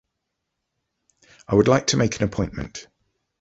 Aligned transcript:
I 1.47 1.53
would 1.53 1.67
like 1.67 1.85
to 1.85 1.97
make 1.97 2.15
an 2.17 2.23
appointment. 2.23 2.87